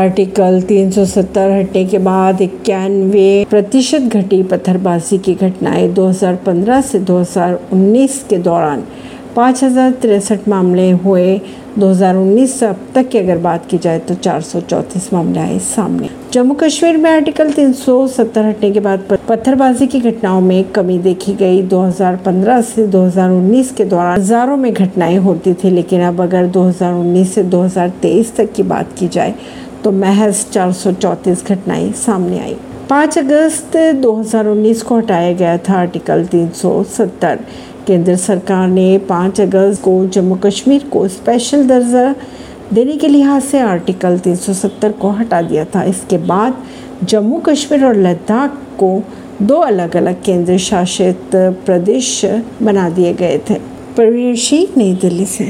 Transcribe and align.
Article 0.00 0.60
370 0.62 1.50
हटने 1.50 1.84
के 1.84 1.98
बाद 2.00 2.40
इक्यानवे 2.42 3.28
प्रतिशत 3.50 4.16
घटी 4.16 4.42
पत्थरबाजी 4.42 5.18
की 5.18 5.34
घटनाएँ 5.36 5.88
2015 5.94 6.82
से 6.82 6.98
2019 7.00 8.22
के 8.28 8.38
दौरान। 8.40 8.84
पाँच 9.36 9.62
हज़ार 9.64 10.38
मामले 10.48 10.90
हुए। 10.90 11.40
2019 11.78 12.54
से 12.58 12.66
अब 12.66 12.78
तक 12.94 13.08
की 13.08 13.18
अगर 13.18 13.38
बात 13.38 13.66
की 13.70 13.78
जाए 13.78 13.98
तो 13.98 14.14
चार 14.16 14.42
मामले 15.12 15.38
आए 15.40 15.58
सामने। 15.58 16.08
जम्मू 16.32 16.54
कश्मीर 16.54 16.96
में 16.96 17.10
आर्टिकल 17.10 17.52
370 17.52 18.44
हटने 18.44 18.70
के 18.70 18.80
बाद 18.80 19.04
पत्थरबाजी 19.28 19.86
की 19.86 20.00
घटनाओं 20.00 20.40
में 20.40 20.64
कमी 20.72 20.98
देखी 20.98 21.34
गई। 21.34 21.62
2015 21.64 22.60
से 22.64 22.86
2019 22.88 23.72
के 23.72 23.84
दौरान 23.84 24.20
हज़ारों 24.20 24.56
में 24.56 24.72
घटनाएँ 24.72 25.16
होती 25.18 25.54
थी, 25.54 25.70
लेकिन 25.70 26.00
अब 26.02 26.20
अगर 26.20 26.46
2019 26.48 27.34
से 27.34 27.42
2023 27.44 28.36
तक 28.36 28.52
की 28.52 28.62
बात 28.64 28.98
की 28.98 29.08
जाए 29.08 29.34
तो 29.84 29.92
महज 29.92 30.44
चार 30.52 31.34
घटनाएँ 31.34 31.92
सामने 31.92 32.38
आई। 32.40 32.56
5 32.90 33.18
अगस्त 33.18 33.76
2019 34.02 34.82
को 34.82 34.96
हटाया 34.96 35.32
गया 35.32 35.56
था 35.58 35.74
आर्टिकल 35.74 36.24
370 36.24 37.38
केंद्र 37.86 38.16
सरकार 38.16 38.68
ने 38.68 38.98
5 39.10 39.40
अगस्त 39.40 39.82
को 39.82 40.06
जम्मू 40.06 40.34
कश्मीर 40.34 40.84
को 40.92 41.06
स्पेशल 41.08 41.66
दर्जा 41.66 42.14
देने 42.72 42.96
के 42.96 43.08
लिहाज 43.08 43.42
से 43.42 43.58
आर्टिकल 43.58 44.18
370 44.18 44.92
को 44.92 45.10
हटा 45.10 45.40
दिया 45.42 45.64
था। 45.64 45.82
इसके 45.84 46.18
बाद 46.18 46.54
जम्मू 47.04 47.38
कश्मीर 47.38 47.84
और 47.84 47.96
लद्दाख 47.96 48.58
को 48.78 48.90
दो 49.42 49.56
अलग 49.56 49.96
अलग 49.96 50.22
केंद्र 50.22 50.58
शासित 50.58 51.30
प्रदेश 51.66 52.24
बना 52.62 52.88
दिए 52.90 53.12
गए 53.14 53.40
थे। 53.50 53.54
परवीन 53.96 54.34
सिंह, 54.36 54.66
नई 54.76 54.92
दिल्ली 54.94 55.24
से। 55.24 55.48